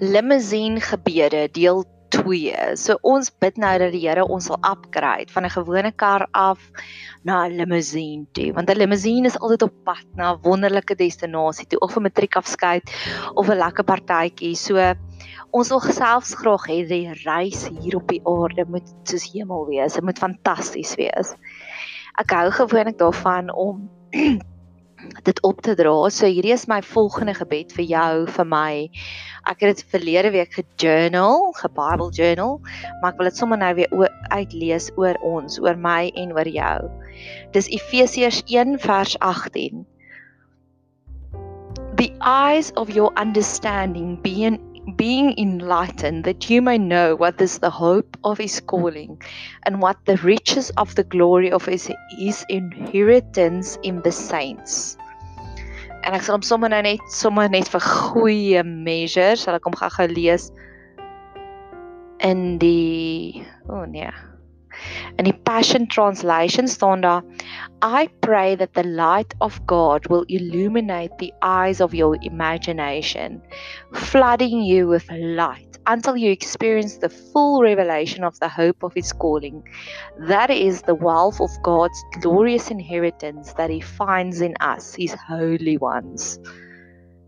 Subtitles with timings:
[0.00, 2.74] Limousine gebede deel 2.
[2.80, 6.58] So ons bid nou dat die Here ons sal upgrade van 'n gewone kar af
[7.22, 11.66] na 'n limousine toe, want 'n limousine is altyd op pad na 'n wonderlike destinasie
[11.66, 12.82] toe, of 'n matriekafskeid
[13.34, 14.56] of 'n lekker partytjie.
[14.56, 14.94] So
[15.50, 19.94] ons wil selfs graag hê die reis hier op die aarde moet soos hemel wees.
[19.94, 21.34] Dit moet fantasties wees.
[22.18, 23.90] Ek hou gewoonlik daarvan om
[25.24, 25.94] dit op te dra.
[26.10, 28.72] So hierdie is my volgende gebed vir jou, vir my.
[29.50, 32.58] Ek het dit verlede week gejournal, gebible journal,
[33.00, 36.78] maar ek wil dit sommer nou weer uitlees oor ons, oor my en oor jou.
[37.56, 39.86] Dis Efesiërs 1 vers 18.
[42.00, 44.60] The eyes of your understanding being
[44.96, 49.20] being enlightened that you may know what is the hope of his calling
[49.64, 54.96] and what the riches of the glory of his, his inheritance in the saints.
[56.04, 59.76] En ek sal hom sommer nou net sommer net vir goeie measure sal ek hom
[59.78, 60.50] gou-gou lees
[62.24, 64.10] in die o oh nee
[65.18, 67.22] In die Passion Translation staan daar
[67.82, 73.42] I pray that the light of God will illuminate the eyes of your imagination,
[73.92, 79.12] flooding you with light until you experience the full revelation of the hope of his
[79.12, 79.62] calling.
[80.18, 85.78] That is the wealth of God's glorious inheritance that he finds in us, his holy
[85.78, 86.38] ones.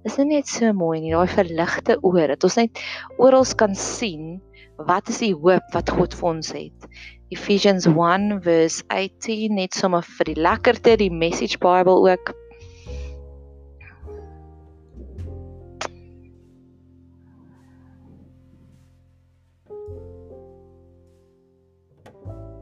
[0.04, 2.80] Is dit net so mooi nie, daai verligte oor dat ons net
[3.22, 4.40] oral kan sien
[4.88, 6.88] wat is die hoop wat God vir ons het.
[7.30, 12.34] Ephesians 1 verse 18 net sommer vir die lekkerte die message bible ook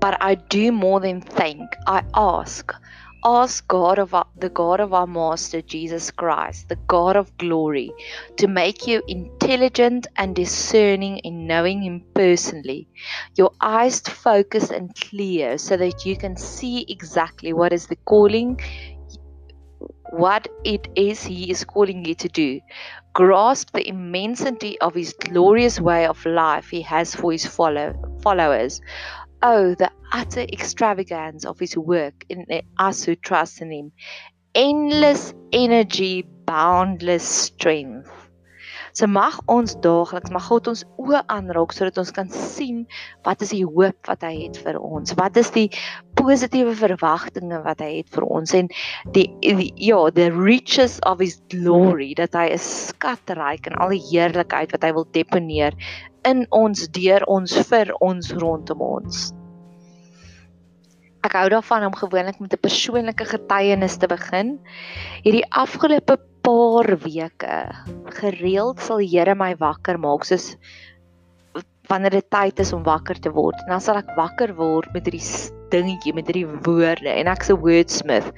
[0.00, 2.72] But I do more than thank I ask
[3.24, 7.90] ask God of our, the God of our Master Jesus Christ, the God of glory,
[8.38, 12.88] to make you intelligent and discerning in knowing Him personally,
[13.36, 18.58] your eyes focused and clear so that you can see exactly what is the calling,
[20.12, 22.60] what it is He is calling you to do.
[23.14, 27.92] Grasp the immensity of His glorious way of life He has for His follow,
[28.22, 28.80] followers.
[29.42, 32.46] Oh, the utter extravagance of his work in
[32.78, 33.92] us who trust in him.
[34.54, 38.19] Endless energy, boundless strength.
[38.92, 42.86] So mag ons daagliks mag God ons oë aanraak sodat ons kan sien
[43.26, 45.14] wat is die hoop wat hy het vir ons.
[45.18, 45.68] Wat is die
[46.18, 48.70] positiewe verwagtinge wat hy het vir ons en
[49.14, 54.04] die, die ja, the riches of his glory dat hy 'n skatryk en al die
[54.10, 55.76] heerlikheid wat hy wil deponeer
[56.28, 59.30] in ons deur ons vir ons rondom ons.
[61.20, 64.58] Ek hou daarvan om gewoonlik met 'n persoonlike getuienis te begin.
[65.22, 67.56] Hierdie afgelope paar weke
[68.20, 70.54] gereeld sal die Here my wakker maak soos
[71.90, 73.58] wanneer dit tyd is om wakker te word.
[73.66, 75.24] En dan sal ek wakker word met hierdie
[75.70, 78.28] dingetjie met hierdie woorde en ek's 'n wordsmith.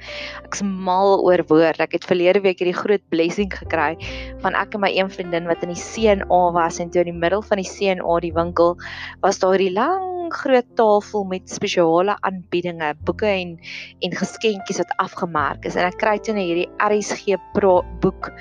[0.45, 1.83] Ek's mal oor woorde.
[1.83, 3.97] Ek het verlede week hierdie groot blessing gekry
[4.41, 7.21] van ek en my een vriendin wat in die CNA was en toe in die
[7.25, 8.77] middel van die CNA die winkel
[9.21, 13.59] was daar hierdie lang groot tafel met spesiale aanbiedinge, boeke en
[13.99, 15.77] en geskenkies wat afgemerk is.
[15.77, 18.31] En ek kry toe net hierdie RSG boek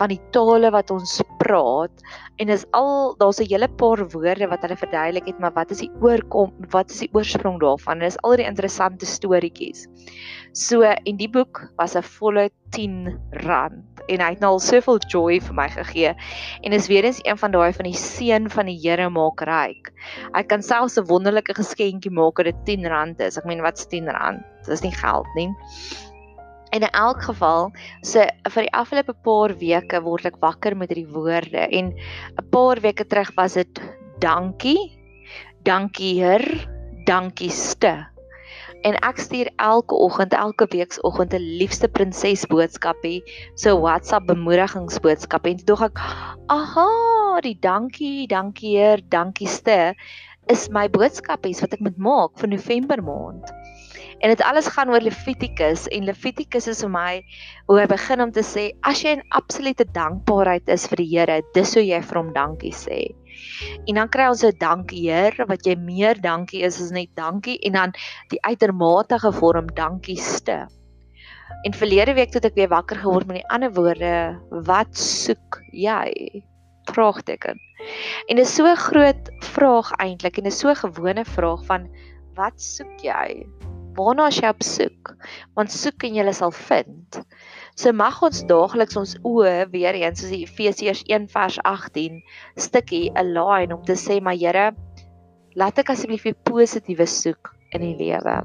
[0.00, 2.04] van die tale wat ons praat
[2.40, 5.84] en is al daar's 'n hele paar woorde wat hulle verduidelik het, maar wat is
[5.84, 8.00] die oorkom wat is die oorsprong daarvan?
[8.00, 9.86] En is al die interessante storieetjies.
[10.52, 14.98] So en die boek was 'n volle 10 rand en hy het nou al soveel
[15.12, 16.14] joy vir my gegee
[16.62, 19.92] en is weer eens een van daai van die seën van die Here maak ryk.
[20.34, 23.38] Hy kan selfs 'n wonderlike geskenkie maak as dit 10 rand is.
[23.38, 24.42] Ek meen wat's 10 rand?
[24.66, 25.50] Dis nie geld nie.
[26.70, 27.72] En in elk geval,
[28.06, 28.22] so
[28.54, 33.04] vir die afgelope paar weke word ek wakker met hierdie woorde en 'n paar weke
[33.04, 33.80] terug was dit
[34.22, 34.98] dankie.
[35.66, 36.46] Dankie Heer,
[37.06, 38.06] dankie ste.
[38.82, 43.22] En ek stuur elke oggend, elke weekoggend 'n liefste prinses boodskapie,
[43.54, 45.98] so WhatsApp bemoedigingsboodskap en tog ek,
[46.48, 49.94] aha, die dankie, dankie Heer, dankie ste
[50.48, 53.52] is my boodskapies wat ek moet maak vir November maand.
[54.20, 57.12] En dit alles gaan oor Levitikus en Levitikus is vir my
[57.70, 61.38] hoe hy begin om te sê as jy in absolute dankbaarheid is vir die Here,
[61.56, 62.98] dis hoe jy vir hom dankie sê.
[63.88, 67.56] En dan kry ons 'n dankie Heer wat jy meer dankie is as net dankie
[67.64, 67.96] en dan
[68.28, 70.66] die uitermate vorm dankie ste.
[71.64, 74.36] En verlede week toe ek weer wakker geword met die ander woorde,
[74.68, 76.44] wat soek jy?
[76.92, 77.56] Vraagteken.
[78.28, 81.88] En dit is so 'n groot vraag eintlik en 'n so gewone vraag van
[82.34, 83.46] wat soek jy?
[83.96, 85.14] Waarna as jy op soek
[85.58, 87.22] want soek en jy sal vind
[87.80, 92.18] So mag ons daagliks ons oë weer eens soos Efesiërs 1 vers 18
[92.60, 94.70] stukkie align om te sê maar Here,
[95.56, 98.40] laat ek asseblief die positiewe soek in die lewe.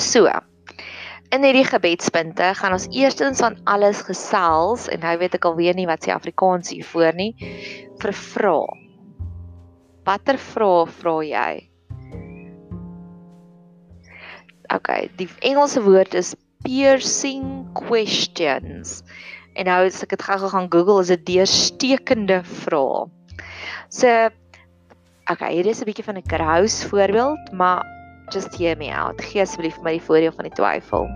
[0.00, 0.30] So.
[1.28, 5.76] In hierdie gebedspunte gaan ons eerstens aan alles gesels en nou weet ek al weer
[5.76, 7.34] nie wat se Afrikaans hier voor nie
[8.00, 8.60] vir vra.
[10.08, 11.50] Watter vrae vra jy?
[14.68, 16.34] Okay, die Engelse woord is
[16.66, 19.02] piercing questions.
[19.56, 23.06] En nou as ek dit gou gaan Google, is dit deurstekende vrae.
[23.88, 24.28] So
[25.32, 27.80] okay, hier is 'n bietjie van 'n grouse voorbeeld, maar
[28.28, 29.20] just hear me out.
[29.20, 31.08] Gee asseblief my die voordeel van die twyfel.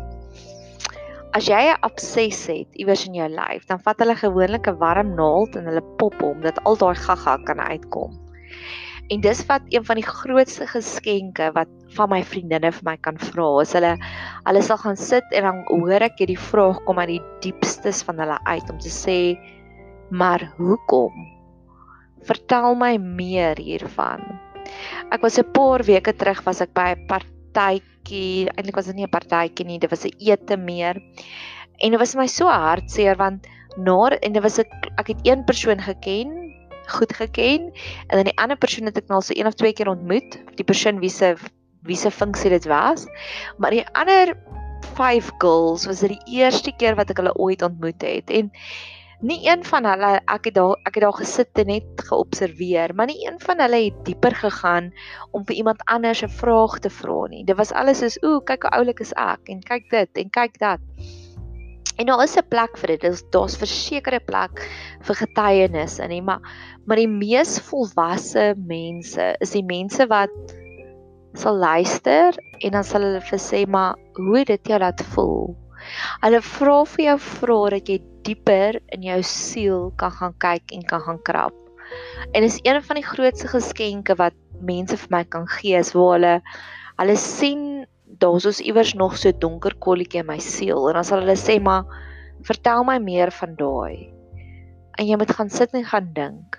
[1.36, 5.14] As jy 'n abses het iewers in jou lyf, dan vat hulle gewoonlik 'n warm
[5.14, 8.21] naald en hulle pop hom dat al daai gaga kan uitkom.
[9.12, 13.18] En dis wat een van die grootste geskenke wat van my vriendinne vir my kan
[13.20, 13.48] vra.
[13.60, 13.90] As hulle
[14.46, 18.22] hulle sal gaan sit en dan hoor ek hierdie vraag kom uit die diepstes van
[18.22, 19.36] hulle uit om te sê,
[20.10, 21.12] "Maar hoekom?
[22.24, 24.24] Vertel my meer hiervan."
[25.12, 29.04] Ek was 'n paar weke terug was ek by 'n partytjie, eintlik was dit nie
[29.04, 30.96] 'n partytjie nie, dit was 'n ete meer.
[31.82, 35.44] En dit was my so hartseer want na en dit was ek ek het een
[35.44, 36.51] persoon geken
[36.86, 37.72] goed geken
[38.06, 40.38] en dan die ander persoon het ek nou al so een of twee keer ontmoet,
[40.56, 41.36] die persoon wie se
[41.82, 43.06] wie se funksie dit was.
[43.58, 44.36] Maar die ander
[44.94, 48.50] 5 girls was dit die eerste keer wat ek hulle ooit ontmoet het en
[49.22, 53.06] nie een van hulle ek het daar ek het daar gesit en net geobserveer, maar
[53.06, 54.90] nie een van hulle het dieper gegaan
[55.30, 57.44] om vir iemand anders 'n vraag te vra nie.
[57.44, 60.58] Dit was alles soos ooh, kyk hoe oulik is ek en kyk dit en kyk
[60.58, 60.80] dat.
[62.00, 63.24] En daar is 'n plek vir dit.
[63.30, 64.62] Daar's versekerde plek
[65.00, 66.40] vir getuienis in nie, maar
[66.86, 70.30] maar die mees volwasse mense is die mense wat
[71.34, 75.56] sal luister en dan sal hulle vir sê maar hoe dit jou laat voel.
[76.22, 80.82] Hulle vra vir jou vra dat jy dieper in jou siel kan gaan kyk en
[80.82, 81.54] kan gaan krap.
[82.32, 86.14] En is een van die grootste geskenke wat mense vir my kan gee is waar
[86.16, 86.36] hulle
[87.00, 87.71] hulle sien
[88.20, 91.58] daar's ons iewers nog so donker kolletjie in my siel en dan sal hulle sê
[91.62, 91.86] maar
[92.46, 94.10] vertel my meer van daai.
[94.98, 96.58] En jy moet gaan sit en gaan dink.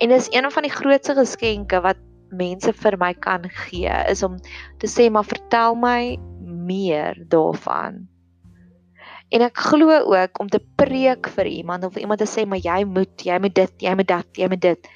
[0.00, 2.00] En dis een van die grootste geskenke wat
[2.30, 4.36] mense vir my kan gee is om
[4.80, 6.16] te sê maar vertel my
[6.68, 8.06] meer daarvan.
[9.28, 12.62] En ek glo ook om te preek vir iemand of vir iemand te sê maar
[12.64, 14.90] jy moet, jy moet dit, jy moet dat, jy moet dit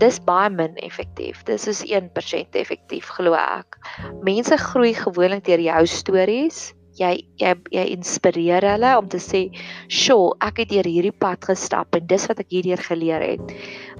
[0.00, 1.42] dis baie min effektief.
[1.48, 3.78] Dis is 1% effektief glo ek.
[4.26, 6.72] Mense groei gewoonlik deur jou stories.
[6.96, 9.50] Jy jy jy inspireer hulle om te sê,
[9.88, 13.52] "Sjoe, ek het deur hierdie pad gestap en dis wat ek hierdeur geleer het."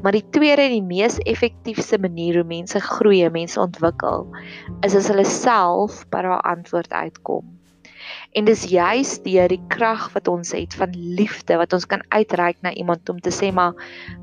[0.02, 4.32] Maar die tweede en die mees effektiewe manier hoe mense groei en mense ontwikkel,
[4.82, 7.44] is as hulle self by daardie antwoord uitkom.
[8.34, 12.56] En dis juis deur die krag wat ons het van liefde wat ons kan uitreik
[12.62, 13.74] na iemand om te sê maar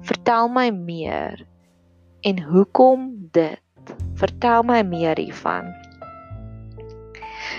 [0.01, 1.45] vertel my meer
[2.23, 3.59] en hoekom dit?
[4.15, 5.67] Vertel my meer hiervan.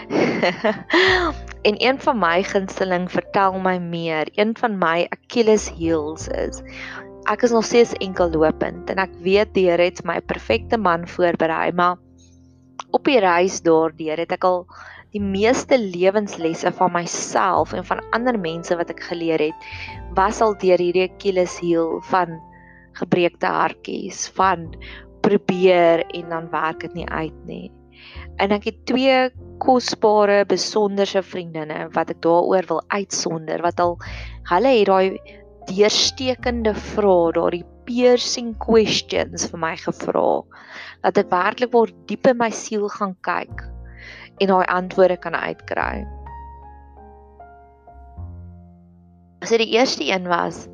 [1.69, 4.29] en een van my gunsteling vertel my meer.
[4.35, 6.63] Een van my Achilles heels is
[7.25, 11.07] ek is nog steeds enkel lopend en ek weet die Here het my perfekte man
[11.09, 11.97] voorberei, maar
[12.93, 14.67] op die reis daardeur het ek al
[15.15, 19.69] die meeste lewenslesse van myself en van ander mense wat ek geleer het,
[20.19, 22.37] was al deur hierdie Achilles heel van
[22.99, 24.69] gebreekte hartjies van
[25.25, 27.73] probeer en dan werk dit nie uit nie.
[28.43, 29.31] En ek het twee
[29.63, 33.97] kosbare besonderse vriendinne wat ek daaroor wil uitsonder wat al
[34.51, 35.39] hulle het daai
[35.71, 40.43] deurstekende vrae, daai piercing questions vir my gevra
[41.05, 43.65] dat ek werklik word diep in my siel gaan kyk
[44.43, 46.05] en daai antwoorde kan uitkry.
[49.45, 50.65] So die eerste een was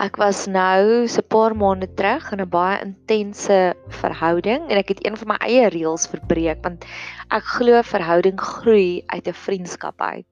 [0.00, 4.88] Ek was nou so 'n paar maande terug in 'n baie intense verhouding en ek
[4.88, 6.84] het een van my eie reëls verbreek want
[7.30, 10.24] ek glo verhouding groei uit 'n vriendskap uit.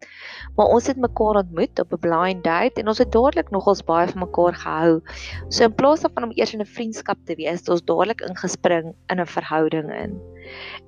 [0.57, 4.09] Maar ons het mekaar ontmoet op 'n blind date en ons het dadelik nogals baie
[4.09, 5.03] van mekaar gehou.
[5.49, 8.95] So in plaas daarvan om eers in 'n vriendskap te wees, het ons dadelik ingespring
[9.09, 10.21] in 'n verhouding in.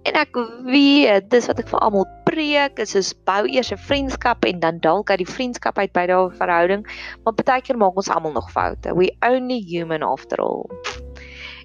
[0.05, 0.33] En ek
[0.65, 4.81] weet, dis wat ek vir almal preek, is soos bou eers 'n vriendskap en dan
[4.81, 6.85] dalk uit die vriendskap uit by daardie verhouding,
[7.25, 8.95] maar baie keer maak ons almal nog foute.
[8.97, 10.65] We only human after all.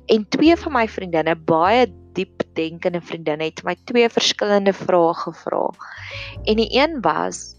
[0.07, 5.69] En twee van my vriendinne, baie diep denkende vriendinne, het my twee verskillende vrae gevra.
[6.43, 7.55] En die een was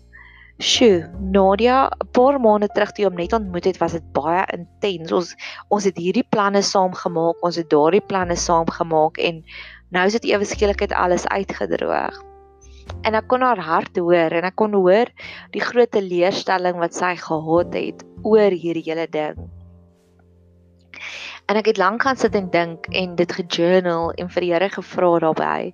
[0.60, 4.44] Sjoe, Nadia, 'n paar maande terug toe jy hom net ontmoet het, was dit baie
[4.52, 5.12] intens.
[5.12, 5.34] Ons
[5.68, 9.44] ons het hierdie planne saam gemaak, ons het daardie planne saam gemaak en
[9.88, 12.27] Nou is dit ewe skielik het alles uitgedroog.
[13.06, 15.10] En ek kon haar hart hoor en ek kon hoor
[15.54, 19.38] die groot teleurstelling wat sy gehad het oor hierdie hele ding.
[21.48, 24.68] En ek het lank gaan sit en dink en dit gejournal en vir die Here
[24.72, 25.72] gevra daarbey.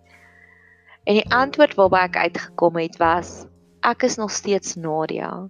[1.05, 3.43] En die antwoord waarby ek uitgekom het was
[3.85, 5.49] ek is nog steeds Nadia.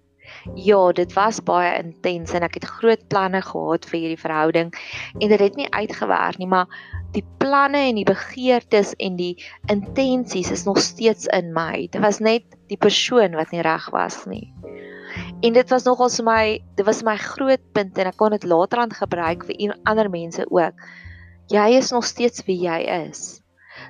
[0.54, 4.74] Ja, dit was baie intens en ek het groot planne gehad vir hierdie verhouding
[5.20, 6.68] en dit het nie uitgewerk nie, maar
[7.14, 9.34] die planne en die begeertes en die
[9.72, 11.86] intensies is nog steeds in my.
[11.90, 14.50] Dit was net die persoon wat nie reg was nie.
[15.46, 18.46] En dit was nogal vir my, dit was my groot punt en ek kon dit
[18.50, 20.74] later aan gebruik vir ander mense ook.
[21.52, 23.43] Jy is nog steeds wie jy is.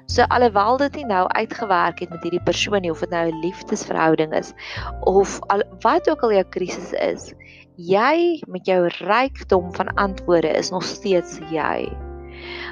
[0.06, 3.40] So alhoewel dit nie nou uitgewerk het met hierdie persoon nie of dit nou 'n
[3.40, 4.52] liefdesverhouding is
[5.00, 7.32] of al, wat ook al jou krisis is,
[7.76, 11.88] jy met jou rykdom van antwoorde is nog steeds jy.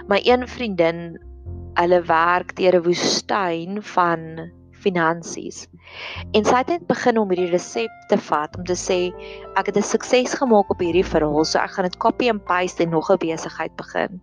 [0.09, 1.19] My een vriendin,
[1.75, 4.51] hulle werk deur 'n woestyn van
[4.83, 5.67] finansies.
[6.37, 8.99] En sy het net begin om hierdie resep te vat om te sê
[9.59, 12.83] ek het 'n sukses gemaak op hierdie verhaal, so ek gaan dit copy and paste
[12.83, 14.21] en nog 'n besigheid begin.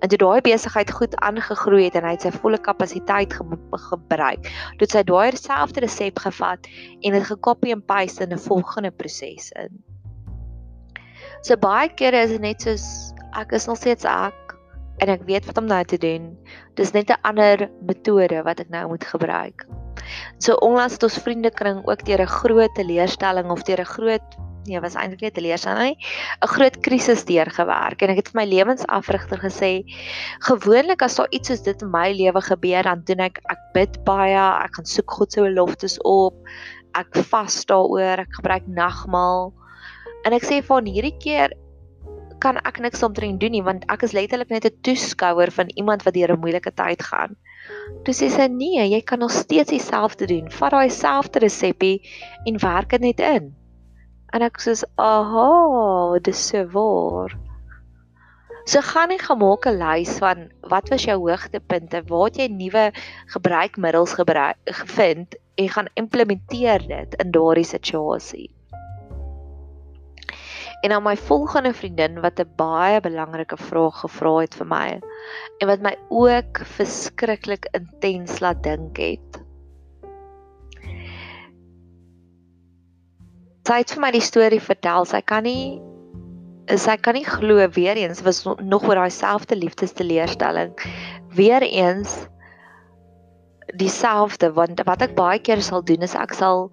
[0.00, 3.44] En toe daai besigheid goed aangegroei het en hy het sy volle kapasiteit ge
[3.90, 6.66] gebruik, het sy daai selfde resep gevat
[7.00, 9.82] en dit gekopie en paste in 'n volgende proses in.
[11.42, 14.56] So baie kere is dit net soos ek is nog steeds ek
[14.98, 16.36] en ek weet wat om nou te doen.
[16.74, 19.66] Dis net 'n ander metode wat ek nou moet gebruik.
[20.38, 24.36] So onlangs het ons vriendekring ook deur 'n groot teleurstelling of deur 'n groot
[24.66, 25.96] nee, was eintlik net teleurstelling,
[26.42, 29.84] 'n groot krisis deurgewerk en ek het vir my lewensafrigter gesê,
[30.48, 34.04] gewoonlik as daar iets soos dit in my lewe gebeur, dan doen ek ek bid
[34.04, 36.34] baie, ek gaan soek God se beloftes op,
[36.94, 39.52] ek vas daaroor, ek gebruik nagmaal.
[40.24, 41.52] En ek sê van hierdie keer
[42.38, 46.02] kan ek niks omtrent doen nie want ek is letterlik net 'n toeskouer van iemand
[46.04, 47.36] wat deur 'n moeilike tyd gaan.
[48.04, 50.50] Toe sê sy nee, jy kan nog steeds dieselfde doen.
[50.50, 52.02] Vat daai selfde resepie
[52.46, 53.54] en werk dit net in.
[54.32, 57.36] En ek sê, "Aha, dis so waar."
[58.66, 62.92] So gaan ek gemaak 'n lys van wat was jou hoogtepunte, waar het jy nuwe
[63.26, 68.55] gebruikmiddels gebruik gevind en gaan implementeer dit in daardie situasie.
[70.84, 75.00] En dan my volgende vriendin wat 'n baie belangrike vraag gevra het vir my
[75.58, 79.40] en wat my ook verskriklik intens laat dink het.
[83.66, 85.04] Sy het vir my die storie vertel.
[85.04, 85.80] Sy kan nie
[86.66, 90.74] sy kan nie glo weer eens was nog oor daai selfde liefdesteleurstelling.
[91.34, 92.26] Weer eens
[93.74, 96.70] dieselfde want wat ek baie keer sal doen is ek sal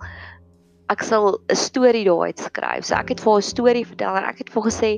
[0.93, 2.85] ek sal 'n storie daai skryf.
[2.85, 4.91] So ek het vir haar 'n storie vertel en ek het vir haar gesê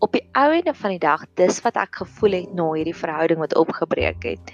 [0.00, 3.54] op die einde van die dag, dis wat ek gevoel het na hierdie verhouding wat
[3.54, 4.52] opgebreek het.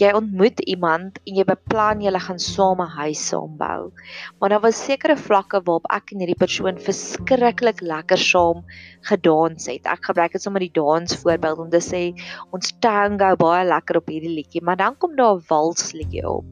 [0.00, 3.92] Jy ontmoet iemand en jy beplan julle gaan saam 'n huis saambou.
[4.40, 8.64] Maar daar was sekere vlakke waarop ek en hierdie persoon verskriklik lekker saam
[9.02, 9.86] gedans het.
[9.86, 12.14] Ek gebruik dit sommer die dans voorbeeld om te sê
[12.52, 16.46] ons tango baie lekker op hierdie liedjie, maar dan kom daar 'n wals liedjie op.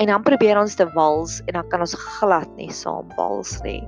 [0.00, 3.82] En dan probeer ons te wals en dan kan ons glad nie saam wals nie.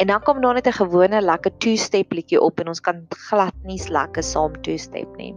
[0.00, 3.54] En dan kom daar net 'n gewone lekker two-step liedjie op en ons kan glad
[3.64, 5.34] nie lekker saam two-step nie.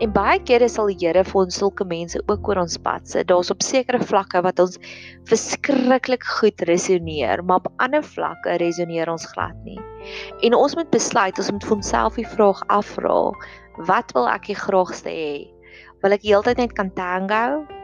[0.00, 3.28] En baie kere sal die Here vir ons sulke mense ook oor ons pad sit.
[3.30, 4.78] Daar's op sekere vlakke wat ons
[5.30, 9.78] verskriklik goed resoneer, maar op ander vlakke resoneer ons glad nie.
[10.46, 13.18] En ons moet besluit, ons moet vir onsself die vraag afvra,
[13.90, 15.34] wat wil ek die graagste hê?
[16.04, 17.79] Wil ek heeltyd net kan tango?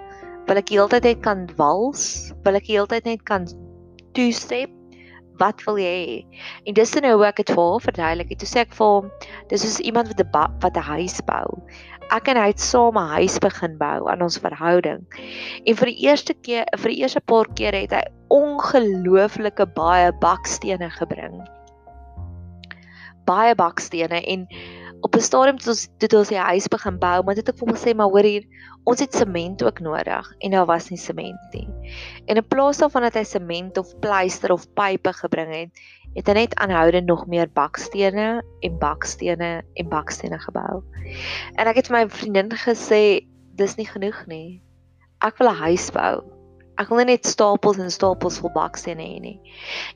[0.46, 2.32] Wil ek heeltyd net kan wals?
[2.44, 3.46] Wil ek heeltyd net kan
[4.14, 4.70] two-step?
[5.40, 6.40] wat wil jy hê?
[6.68, 8.32] En dis nou hoe ek dit vir haar verduidelik.
[8.40, 9.10] Toe sê ek vir hom,
[9.50, 10.30] dis soos iemand wat 'n
[10.64, 11.60] wat 'n huis bou.
[12.10, 15.02] Ek en hy het saam 'n huis begin bou aan ons verhouding.
[15.66, 20.90] En vir die eerste keer, vir die eerste paar kere het hy ongelooflike baie bakstene
[20.90, 21.42] gebring.
[23.26, 24.46] Baie bakstene en
[25.00, 27.58] op 'n stadium toe ons toe ons die huis begin bou, maar dit het ek
[27.60, 28.44] vir hom gesê, maar hoor hier,
[28.84, 31.68] ons het sement ook nodig en daar was nie sement nie.
[32.26, 35.70] En in plaas daarvan dat hy sement of pleister of pype gebring het,
[36.16, 40.82] het hy net aanhoudend nog meer bakstene en bakstene en bakstene gebou.
[41.56, 43.26] En ek het vir my vriendin gesê,
[43.56, 44.62] dis nie genoeg nie.
[45.20, 46.24] Ek wil 'n huis bou.
[46.76, 49.40] Ek wil net stapels en stapels vol bakstene hê nie.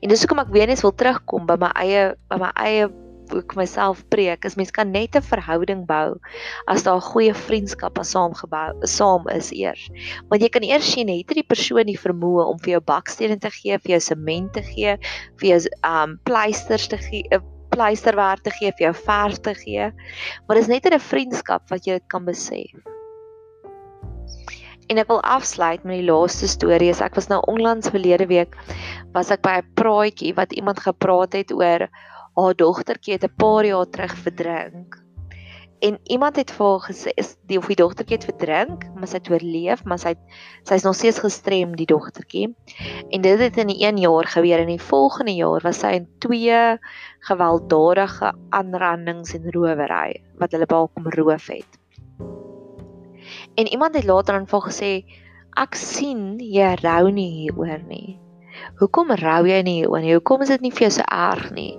[0.01, 2.89] En dis hoekom ek weer eens wil terugkom by my eie by my eie
[3.35, 6.19] ook myself preek is mens kan net 'n verhouding bou
[6.67, 9.89] as daar 'n goeie vriendskap as saam gebou saam is eers.
[10.29, 13.49] Want jy kan eers sien het die persoon die vermoë om vir jou bakstene te
[13.49, 14.97] gee, vir jou sement te gee,
[15.39, 19.91] vir jou um pleisters te gee, 'n pleisterwerk te gee, vir jou verf te gee.
[20.47, 22.91] Maar dis net 'n vriendskap wat jy dit kan besef.
[24.91, 26.91] En ek wil afsluit met die laaste storie.
[26.91, 28.57] Ek was nou onlangs verlede week
[29.13, 31.87] was ek by 'n praatjie wat iemand gepraat het oor
[32.35, 35.01] haar dogtertjie het 'n paar jaar terug verdrink.
[35.81, 37.11] En iemand het vir haar gesê
[37.49, 40.13] die of die dogtertjie het verdrink, maar sy het oorleef, maar sy
[40.69, 42.51] sy's nog steeds gestrem die dogtertjie.
[43.09, 45.91] En dit het in 'n 1 jaar gebeur en in die volgende jaar was sy
[45.97, 46.77] in twee
[47.19, 51.79] gewelddadige aanrandings en rowery wat hulle by kom roof het.
[53.55, 55.03] En iemand het later aan vir gesê
[55.57, 58.19] ek sien jy rou nie hieroor nie.
[58.81, 60.15] Hoekom rou jy nie hieroor nie?
[60.15, 61.73] Hoekom is dit nie vir jou so erg nie?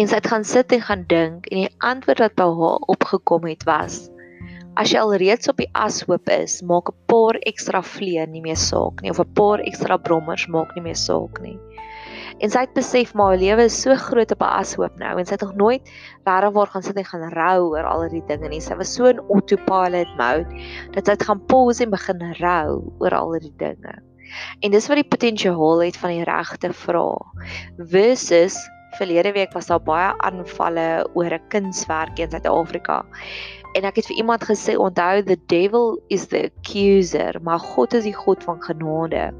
[0.00, 3.48] En sy het gaan sit en gaan dink en die antwoord wat by haar opgekom
[3.50, 4.08] het was:
[4.72, 8.56] As jy al reeds op die ashoop is, maak 'n paar ekstra vlee nie meer
[8.56, 11.58] saak nie of 'n paar ekstra brommers maak nie meer saak nie.
[12.40, 15.26] En sy het besef maar haar lewe is so groot op 'n ashoop nou en
[15.26, 15.90] sy het nog nooit
[16.24, 18.60] regtig waar gaan sit en gaan rou oor al die dinge nie.
[18.60, 20.48] Sy was so in autopilot mode
[20.94, 23.94] dat sy het gaan pause en begin rou oor al die dinge.
[24.60, 27.48] En dis wat die potensiaal het van die regte vrae.
[27.78, 28.58] Versus
[28.98, 33.04] verlede week was daar baie aanvalle oor 'n kunswerk in Suid-Afrika.
[33.72, 38.04] En ek het vir iemand gesê onthou the devil is the accuser, maar God is
[38.04, 39.32] die God van genade.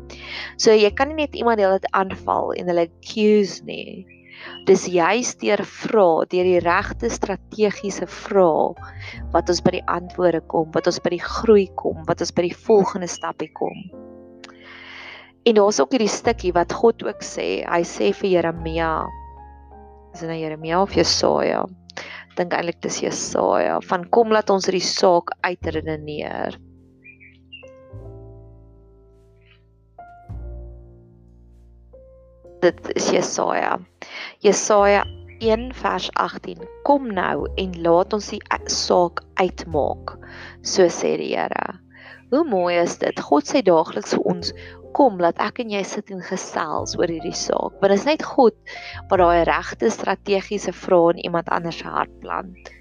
[0.56, 4.06] So jy kan nie net iemand hê wat aanval en hulle accuse nie.
[4.66, 8.72] Dis juist deur vra, deur die regte strategiese vrae
[9.34, 12.49] wat ons by die antwoorde kom, wat ons by die groei kom, wat ons by
[12.49, 13.76] die volgende stappie kom.
[15.42, 17.64] En daar's ook hierdie stukkie wat God ook sê.
[17.66, 18.92] Hy sê vir Jeremia.
[20.14, 21.64] Is dit nou Jeremia of Jesaja?
[22.38, 23.80] Dink eintlik dis Jesaja.
[23.90, 26.58] Van kom laat ons hierdie saak uitredeneer.
[32.62, 33.75] Dit is Jesaja.
[34.46, 35.02] Jesaja
[35.42, 36.62] 1 vers 18.
[36.87, 40.14] Kom nou en laat ons die saak uitmaak.
[40.62, 41.80] So sê die Here.
[42.30, 43.18] Hoe mooi is dit?
[43.20, 44.52] God sê daagliks vir ons,
[44.96, 47.78] kom laat ek en jy sit en gesels oor hierdie saak.
[47.80, 48.56] Want dit is net God
[49.11, 52.72] wat daai regte strategiese vrae in iemand anders se hart plant.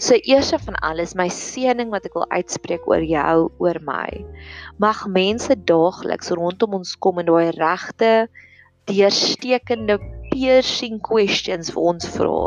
[0.00, 4.08] So eers van alles, my seëning wat ek wil uitspreek oor jou, oor my.
[4.82, 8.12] Mag mense daagliks rondom ons kom en daai regte
[8.86, 9.98] deurstekende
[10.30, 12.40] piercing questions vir ons vra.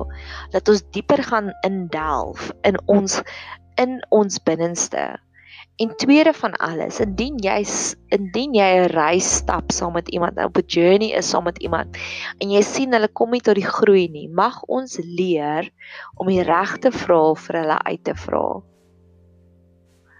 [0.55, 3.21] Dat ons dieper gaan indelf in ons
[3.79, 5.03] in ons binneste.
[5.79, 7.61] En tweede van alles, indien jy
[8.15, 11.95] indien jy 'n reis stap saam met iemand, op 'n journey is saam met iemand
[12.37, 15.69] en jy sien hulle kom nie tot die groei nie, mag ons leer
[16.19, 18.61] om die regte vrae vir hulle uit te vra.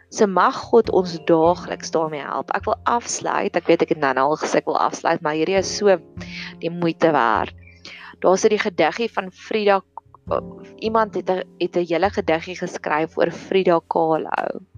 [0.10, 2.56] So mag God ons daagliks daarmee help.
[2.56, 3.56] Ek wil afsluit.
[3.56, 6.00] Ek weet ek het nou al gesê ek wil afsluit, maar hierdie is so
[6.64, 7.54] die moeite werd.
[8.24, 9.82] Daar's 'n gediggie van Frida
[10.80, 14.69] iemand het 'n het 'n hele gediggie geskryf oor Frida Kahlo.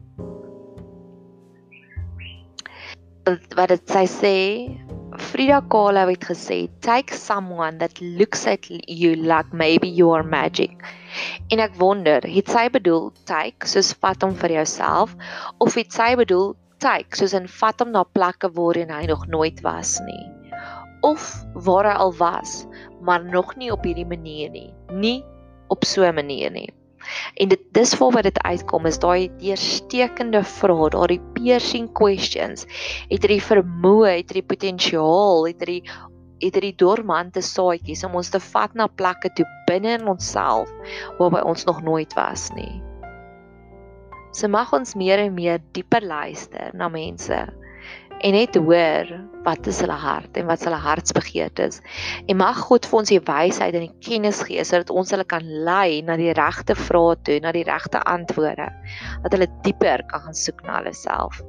[3.25, 4.38] Wat dit sy sê?
[5.21, 10.71] Frida Kahlo het gesê take someone that looks at you like maybe you are magic.
[11.51, 15.13] En ek wonder het sy bedoel take soos vat hom vir jouself
[15.60, 19.62] of het sy bedoel take soos in vat hom na plekke waar hy nog nooit
[19.67, 20.25] was nie?
[21.05, 22.65] Of waar hy al was
[23.01, 24.69] maar nog nie op hierdie manier nie.
[24.89, 25.21] Nie
[25.69, 26.69] op so 'n manier nie
[27.35, 32.67] En dit dis wat dit uitkom is daai deurstekende vrae, daai piercing questions.
[33.09, 35.83] Het hierdie vermoë, het hierdie potensiaal, het hierdie
[36.41, 40.71] het hierdie dormante saadjies om ons te vat na plekke toe binne in onsself
[41.19, 42.81] waarby ons nog nooit was nie.
[44.33, 47.43] So mag ons meer en meer dieper luister na mense
[48.21, 49.10] en net hoor
[49.45, 51.79] wat is hulle hart en wat hulle hartsbegeerte is.
[52.29, 55.47] En mag God vir ons die wysheid en die kennis gee sodat ons hulle kan
[55.65, 58.69] lei na die regte vrae toe, na die regte antwoorde,
[59.25, 61.41] dat hulle dieper kan gaan soek na hulle self.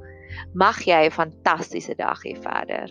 [0.57, 2.89] Mag jy 'n fantastiese dag hê verder.